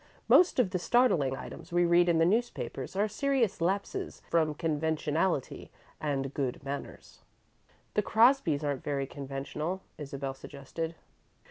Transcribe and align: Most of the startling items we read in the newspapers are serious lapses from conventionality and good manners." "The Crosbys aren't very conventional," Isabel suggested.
Most 0.27 0.57
of 0.57 0.71
the 0.71 0.79
startling 0.79 1.37
items 1.37 1.71
we 1.71 1.85
read 1.85 2.09
in 2.09 2.17
the 2.17 2.25
newspapers 2.25 2.95
are 2.95 3.07
serious 3.07 3.61
lapses 3.61 4.23
from 4.31 4.55
conventionality 4.55 5.69
and 5.99 6.33
good 6.33 6.63
manners." 6.63 7.21
"The 7.93 8.01
Crosbys 8.01 8.63
aren't 8.63 8.83
very 8.83 9.05
conventional," 9.05 9.83
Isabel 9.99 10.33
suggested. 10.33 10.95